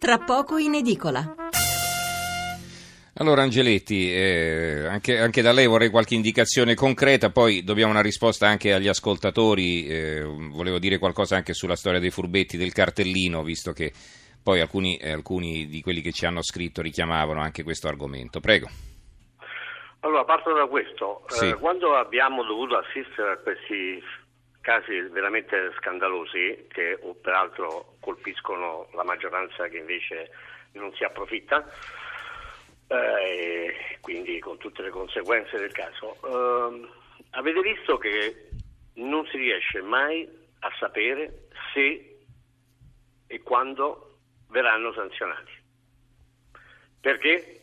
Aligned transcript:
tra 0.00 0.16
poco 0.16 0.56
in 0.56 0.74
edicola. 0.74 1.34
Allora 3.18 3.42
Angeletti, 3.42 4.10
eh, 4.10 4.86
anche, 4.86 5.18
anche, 5.18 5.42
da 5.42 5.52
lei 5.52 5.66
vorrei 5.66 5.90
qualche 5.90 6.14
indicazione 6.14 6.74
concreta, 6.74 7.28
poi 7.28 7.62
dobbiamo 7.62 7.90
una 7.92 8.00
risposta 8.00 8.48
anche 8.48 8.72
agli 8.72 8.88
ascoltatori, 8.88 9.86
eh, 9.86 10.22
volevo 10.24 10.78
dire 10.78 10.96
qualcosa 10.96 11.36
anche 11.36 11.52
sulla 11.52 11.76
storia 11.76 12.00
dei 12.00 12.08
furbetti 12.08 12.56
del 12.56 12.72
cartellino, 12.72 13.42
visto 13.42 13.72
che 13.72 13.92
poi 14.42 14.60
alcuni, 14.60 14.96
eh, 14.96 15.12
alcuni 15.12 15.66
di 15.66 15.82
quelli 15.82 16.00
che 16.00 16.12
ci 16.12 16.24
hanno 16.24 16.40
scritto 16.40 16.80
richiamavano 16.80 17.42
anche 17.42 17.62
questo 17.62 17.88
argomento. 17.88 18.40
Prego. 18.40 18.70
Allora, 20.00 20.24
parto 20.24 20.54
da 20.54 20.64
questo. 20.64 21.24
Sì. 21.26 21.48
Eh, 21.48 21.54
quando 21.56 21.94
abbiamo 21.94 22.42
dovuto 22.42 22.78
assistere 22.78 23.32
a 23.32 23.36
questi 23.36 24.02
casi 24.70 25.00
veramente 25.08 25.72
scandalosi, 25.78 26.68
che 26.68 26.96
peraltro 27.20 27.96
colpiscono 27.98 28.88
la 28.92 29.02
maggioranza 29.02 29.66
che 29.66 29.78
invece 29.78 30.30
non 30.74 30.94
si 30.94 31.02
approfitta, 31.02 31.68
eh, 32.86 33.98
quindi 34.00 34.38
con 34.38 34.58
tutte 34.58 34.82
le 34.82 34.90
conseguenze 34.90 35.58
del 35.58 35.72
caso, 35.72 36.14
eh, 36.24 36.88
avete 37.30 37.60
visto 37.62 37.98
che 37.98 38.48
non 38.94 39.26
si 39.26 39.38
riesce 39.38 39.82
mai 39.82 40.28
a 40.60 40.70
sapere 40.78 41.48
se 41.74 42.18
e 43.26 43.42
quando 43.42 44.18
verranno 44.50 44.92
sanzionati. 44.92 45.52
Perché? 47.00 47.62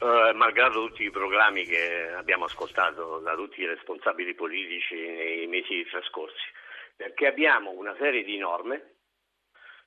Uh, 0.00 0.32
malgrado 0.36 0.86
tutti 0.86 1.02
i 1.02 1.10
programmi 1.10 1.64
che 1.64 2.12
abbiamo 2.12 2.44
ascoltato 2.44 3.18
da 3.18 3.34
tutti 3.34 3.62
i 3.62 3.66
responsabili 3.66 4.32
politici 4.34 4.94
nei 4.94 5.48
mesi 5.48 5.84
trascorsi, 5.90 6.46
perché 6.94 7.26
abbiamo 7.26 7.72
una 7.72 7.96
serie 7.98 8.22
di 8.22 8.38
norme 8.38 8.94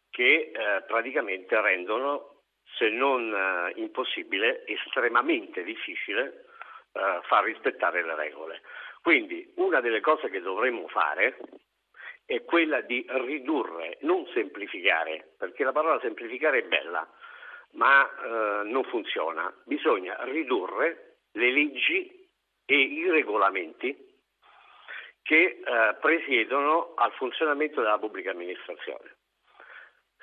che 0.09 0.51
uh, 0.53 0.85
praticamente 0.85 1.61
rendono, 1.61 2.41
se 2.77 2.89
non 2.89 3.31
uh, 3.31 3.79
impossibile, 3.79 4.65
estremamente 4.65 5.63
difficile 5.63 6.45
far 6.91 7.45
rispettare 7.45 8.03
le 8.03 8.15
regole. 8.15 8.61
Quindi 9.01 9.53
una 9.55 9.79
delle 9.79 10.01
cose 10.01 10.29
che 10.29 10.41
dovremmo 10.41 10.89
fare 10.89 11.37
è 12.25 12.43
quella 12.43 12.81
di 12.81 13.05
ridurre, 13.07 13.97
non 14.01 14.27
semplificare, 14.33 15.35
perché 15.37 15.63
la 15.63 15.71
parola 15.71 16.01
semplificare 16.01 16.59
è 16.59 16.63
bella, 16.63 17.09
ma 17.73 18.09
eh, 18.09 18.63
non 18.63 18.83
funziona. 18.85 19.53
Bisogna 19.65 20.17
ridurre 20.23 21.17
le 21.33 21.51
leggi 21.51 22.29
e 22.65 22.75
i 22.75 23.09
regolamenti 23.09 24.09
che 25.23 25.61
eh, 25.63 25.95
presiedono 25.99 26.93
al 26.95 27.11
funzionamento 27.13 27.81
della 27.81 27.99
pubblica 27.99 28.31
amministrazione. 28.31 29.17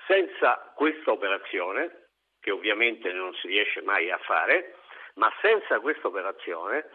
Senza 0.06 0.72
questa 0.74 1.12
operazione, 1.12 2.08
che 2.40 2.50
ovviamente 2.50 3.12
non 3.12 3.34
si 3.34 3.48
riesce 3.48 3.82
mai 3.82 4.10
a 4.10 4.18
fare, 4.18 4.76
ma 5.14 5.32
senza 5.40 5.80
questa 5.80 6.08
operazione 6.08 6.88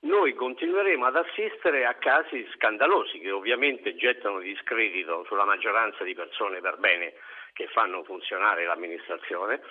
noi 0.00 0.34
continueremo 0.34 1.06
ad 1.06 1.16
assistere 1.16 1.86
a 1.86 1.94
casi 1.94 2.46
scandalosi 2.54 3.18
che 3.18 3.30
ovviamente 3.30 3.96
gettano 3.96 4.40
discredito 4.40 5.24
sulla 5.24 5.44
maggioranza 5.44 6.04
di 6.04 6.14
persone 6.14 6.60
per 6.60 6.76
bene 6.78 7.14
che 7.52 7.66
fanno 7.68 8.04
funzionare 8.04 8.64
l'amministrazione 8.66 9.62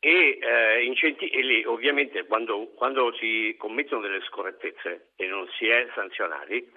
e, 0.00 0.38
eh, 0.40 0.84
incenti- 0.84 1.28
e 1.28 1.42
lì 1.42 1.64
ovviamente 1.64 2.24
quando, 2.24 2.72
quando, 2.74 3.14
si 3.18 3.54
commettono 3.58 4.00
delle 4.00 4.22
scorrettezze 4.22 5.10
e 5.16 5.26
non 5.26 5.46
si 5.58 5.68
è 5.68 5.86
sanzionati 5.94 6.72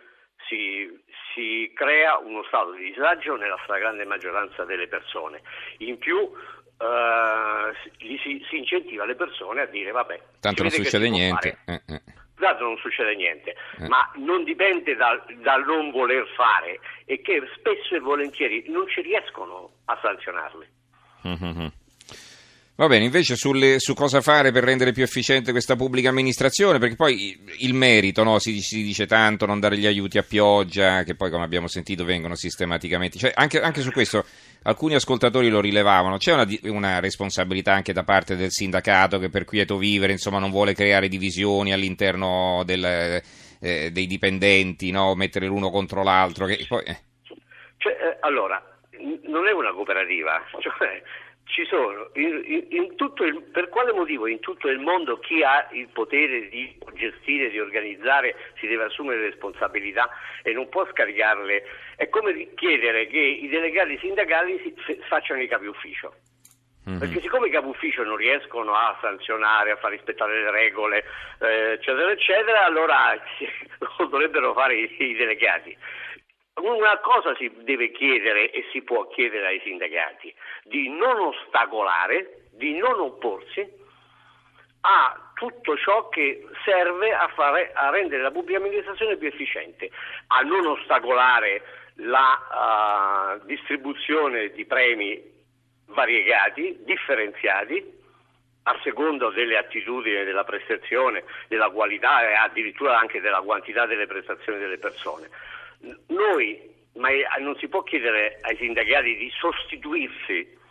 si, 0.48 0.90
si 1.34 1.72
crea 1.74 2.18
uno 2.18 2.44
stato 2.44 2.74
di 2.74 2.92
disagio 2.92 3.38
nella 3.38 3.58
stragrande 3.64 4.04
maggioranza 4.06 4.66
delle 4.66 4.88
persone. 4.88 5.42
In 5.80 5.98
più 5.98 6.18
eh, 6.78 7.74
si, 7.98 8.46
si, 8.50 8.58
incentiva 8.58 9.06
le 9.06 9.16
persone 9.16 9.62
a 9.62 9.66
dire 9.68 9.92
vabbè, 9.92 10.22
tanto 10.42 10.64
non 10.64 10.72
succede 10.72 11.10
niente. 11.10 11.58
Eh, 11.66 11.82
eh. 11.88 12.02
Tanto 12.36 12.64
non 12.64 12.78
succede 12.78 13.16
niente, 13.16 13.56
eh. 13.80 13.88
ma 13.88 14.12
non 14.16 14.44
dipende 14.44 14.96
dal, 14.96 15.24
dal 15.38 15.64
non 15.64 15.92
voler 15.92 16.28
fare 16.36 16.80
e 17.06 17.22
che 17.22 17.42
spesso 17.56 17.96
e 17.96 18.00
volentieri 18.00 18.66
non 18.68 18.86
ci 18.90 19.02
riescono 19.02 19.76
a 19.86 19.97
sanzionarli. 20.02 20.68
Mm-hmm. 21.26 21.68
Va 22.75 22.88
bene, 22.88 23.06
invece 23.06 23.35
sulle, 23.35 23.78
su 23.78 23.94
cosa 23.94 24.19
fare 24.19 24.51
per 24.51 24.63
rendere 24.63 24.94
più 24.94 25.03
efficiente 25.03 25.51
questa 25.51 25.75
pubblica 25.75 26.09
amministrazione, 26.09 26.79
perché 26.79 26.95
poi 26.95 27.39
il 27.59 27.75
merito, 27.75 28.23
no? 28.23 28.39
si, 28.39 28.61
si, 28.61 28.81
dice 28.81 29.06
tanto 29.06 29.45
non 29.45 29.59
dare 29.59 29.78
gli 29.78 29.85
aiuti 29.85 30.17
a 30.17 30.23
pioggia, 30.23 31.03
che 31.03 31.13
poi 31.13 31.29
come 31.29 31.44
abbiamo 31.44 31.67
sentito 31.67 32.03
vengono 32.03 32.34
sistematicamente, 32.34 33.19
cioè, 33.19 33.31
anche, 33.35 33.61
anche, 33.61 33.81
su 33.81 33.91
questo 33.91 34.25
alcuni 34.63 34.95
ascoltatori 34.95 35.50
lo 35.50 35.61
rilevavano, 35.61 36.17
c'è 36.17 36.34
una, 36.34 36.47
una, 36.63 37.00
responsabilità 37.00 37.73
anche 37.73 37.94
da 37.94 38.03
parte 38.03 38.35
del 38.35 38.50
sindacato 38.50 39.19
che 39.19 39.29
per 39.29 39.45
quieto 39.45 39.78
vivere 39.78 40.13
insomma, 40.13 40.40
non 40.40 40.50
vuole 40.50 40.73
creare 40.73 41.07
divisioni 41.09 41.73
all'interno 41.73 42.63
del, 42.66 43.22
eh, 43.61 43.91
dei 43.91 44.07
dipendenti, 44.07 44.90
no? 44.90 45.13
mettere 45.13 45.45
l'uno 45.45 45.69
contro 45.69 46.01
l'altro. 46.01 46.47
Poi, 46.67 46.84
eh. 46.85 46.97
cioè, 47.78 47.91
eh, 47.91 48.17
allora, 48.22 48.59
non 49.25 49.47
è 49.47 49.51
una 49.51 49.72
cooperativa, 49.73 50.41
cioè 50.59 51.03
ci 51.53 51.66
sono 51.66 52.09
in, 52.14 52.41
in, 52.46 52.66
in 52.69 52.96
il, 52.97 53.44
per 53.52 53.69
quale 53.69 53.94
motivo 53.94 54.25
in 54.25 54.40
tutto 54.40 54.69
il 54.69 54.80
mondo 54.80 55.19
chi 55.19 55.44
ha 55.44 55.68
il 55.72 55.88
potere 55.94 56.50
di 56.50 56.75
gestire, 56.96 57.52
di 57.52 57.59
organizzare 57.59 58.36
si 58.58 58.66
deve 58.66 58.86
assumere 58.86 59.30
responsabilità 59.30 60.09
e 60.41 60.52
non 60.52 60.68
può 60.69 60.84
scaricarle? 60.88 61.64
È 61.96 62.09
come 62.09 62.56
chiedere 62.56 63.06
che 63.06 63.19
i 63.19 63.47
delegati 63.50 64.00
sindacali 64.00 64.59
si, 64.64 65.00
facciano 65.08 65.41
i 65.41 65.47
capi 65.47 65.68
ufficio. 65.68 66.16
Mm-hmm. 66.90 67.00
perché 67.00 67.22
siccome 67.22 67.47
i 67.47 67.52
capi 67.52 67.68
ufficio 67.68 68.03
non 68.03 68.18
riescono 68.18 68.74
a 68.74 68.97
sanzionare, 69.00 69.72
a 69.72 69.78
far 69.78 69.91
rispettare 69.91 70.41
le 70.41 70.52
regole 70.52 71.06
eh, 71.40 71.72
eccetera 71.78 72.12
eccetera 72.12 72.66
allora 72.66 73.14
lo 74.00 74.06
dovrebbero 74.08 74.53
fare 74.53 74.75
i, 74.75 74.94
i 74.97 75.14
delegati 75.14 75.78
una 76.62 76.97
cosa 77.00 77.36
si 77.36 77.52
deve 77.64 77.91
chiedere 77.91 78.52
e 78.52 78.66
si 78.72 78.81
può 78.84 79.08
chiedere 79.08 79.47
ai 79.47 79.62
sindacati, 79.64 80.34
di 80.64 80.90
non 80.90 81.19
ostacolare, 81.19 82.47
di 82.52 82.78
non 82.78 83.00
opporsi 83.00 83.81
a 84.81 85.31
tutto 85.34 85.78
ciò 85.78 86.09
che 86.09 86.46
serve 86.64 87.14
a, 87.14 87.28
fare, 87.30 87.72
a 87.74 87.90
rendere 87.90 88.22
la 88.22 88.31
pubblica 88.31 88.59
amministrazione 88.59 89.18
più 89.18 89.28
efficiente, 89.28 89.90
a 90.28 90.41
non 90.41 90.66
ostacolare 90.66 91.64
la 91.96 93.40
uh, 93.40 93.46
distribuzione 93.46 94.50
di 94.50 94.66
premi 94.66 95.22
variegati, 95.88 96.80
differenziati, 96.84 98.02
a 98.66 98.80
seconda 98.84 99.30
delle 99.31 99.58
attitudini, 99.58 100.24
della 100.24 100.44
prestazione, 100.44 101.24
della 101.47 101.70
qualità 101.70 102.28
e 102.28 102.34
addirittura 102.34 102.97
anche 102.97 103.20
della 103.20 103.41
quantità 103.41 103.85
delle 103.85 104.08
prestazioni 104.08 104.59
delle 104.59 104.78
persone 104.78 105.30
noi, 106.08 106.72
ma 106.96 107.10
non 107.40 107.56
si 107.58 107.68
può 107.68 107.84
chiedere 107.84 108.40
ai 108.42 108.56
sindacati 108.58 109.16
di 109.16 109.30
sostituirsi 109.38 110.62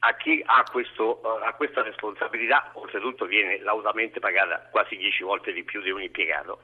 a 0.00 0.14
chi 0.14 0.42
ha, 0.44 0.64
questo, 0.70 1.20
eh, 1.22 1.46
ha 1.46 1.52
questa 1.54 1.82
responsabilità, 1.82 2.70
oltretutto 2.74 3.26
viene 3.26 3.58
lautamente 3.60 4.20
pagata 4.20 4.68
quasi 4.70 4.96
dieci 4.96 5.22
volte 5.22 5.52
di 5.52 5.64
più 5.64 5.80
di 5.82 5.90
un 5.90 6.00
impiegato, 6.00 6.60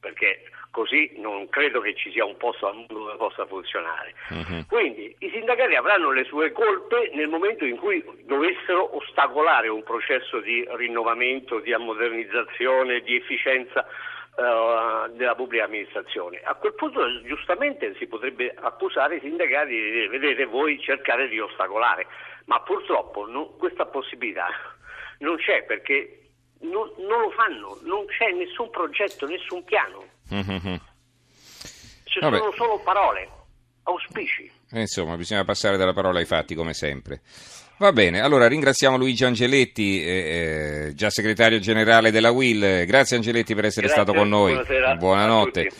perché 0.00 0.50
così 0.70 1.12
non 1.16 1.48
credo 1.48 1.80
che 1.80 1.94
ci 1.94 2.10
sia 2.10 2.24
un 2.24 2.36
posto 2.36 2.68
al 2.68 2.74
mondo 2.74 2.94
dove 2.94 3.16
possa 3.16 3.46
funzionare. 3.46 4.14
Uh-huh. 4.30 4.66
Quindi 4.66 5.14
i 5.18 5.30
sindacati 5.30 5.74
avranno 5.74 6.10
le 6.10 6.24
sue 6.24 6.52
colpe 6.52 7.10
nel 7.14 7.28
momento 7.28 7.64
in 7.64 7.76
cui 7.76 8.04
dovessero 8.24 8.96
ostacolare 8.96 9.68
un 9.68 9.82
processo 9.82 10.40
di 10.40 10.66
rinnovamento, 10.70 11.60
di 11.60 11.72
ammodernizzazione, 11.72 13.00
di 13.00 13.16
efficienza 13.16 13.86
uh, 14.40 15.14
della 15.16 15.34
pubblica 15.34 15.64
amministrazione. 15.64 16.40
A 16.42 16.54
quel 16.54 16.74
punto 16.74 17.00
giustamente 17.22 17.94
si 17.98 18.06
potrebbe 18.06 18.54
accusare 18.56 19.16
i 19.16 19.20
sindacati 19.20 19.70
di 19.70 19.90
dire 19.90 20.08
vedete 20.08 20.44
voi 20.46 20.80
cercare 20.80 21.28
di 21.28 21.38
ostacolare, 21.38 22.06
ma 22.46 22.60
purtroppo 22.62 23.26
non, 23.26 23.56
questa 23.58 23.86
possibilità 23.86 24.46
non 25.18 25.36
c'è 25.36 25.64
perché 25.64 26.20
non, 26.60 26.90
non, 26.98 27.20
lo 27.20 27.30
fanno, 27.30 27.78
non 27.82 28.06
c'è 28.06 28.30
nessun 28.32 28.70
progetto, 28.70 29.26
nessun 29.26 29.64
piano. 29.64 30.04
Mm-hmm. 30.32 30.74
Ci 32.04 32.18
Vabbè. 32.18 32.38
sono 32.38 32.52
solo 32.52 32.80
parole, 32.80 33.28
auspici. 33.84 34.50
Eh, 34.72 34.80
insomma, 34.80 35.16
bisogna 35.16 35.44
passare 35.44 35.76
dalla 35.76 35.92
parola 35.92 36.18
ai 36.18 36.26
fatti 36.26 36.54
come 36.54 36.74
sempre. 36.74 37.20
Va 37.80 37.92
bene, 37.92 38.20
allora 38.20 38.46
ringraziamo 38.46 38.98
Luigi 38.98 39.24
Angeletti, 39.24 40.04
eh, 40.04 40.10
eh, 40.88 40.94
già 40.94 41.08
segretario 41.08 41.58
generale 41.60 42.10
della 42.10 42.30
WIL. 42.30 42.84
Grazie 42.84 43.16
Angeletti 43.16 43.54
per 43.54 43.64
essere 43.64 43.86
Grazie, 43.86 44.02
stato 44.02 44.18
con 44.18 44.28
noi. 44.28 44.52
Buonasera. 44.52 44.94
Buonanotte. 44.96 45.70